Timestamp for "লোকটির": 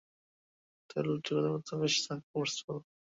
1.07-1.35